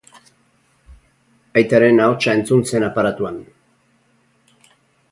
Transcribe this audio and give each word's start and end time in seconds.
Aitaren 1.63 2.01
ahotsa 2.07 2.35
entzun 2.41 2.65
zen 2.73 2.87
aparatuan. 2.89 3.39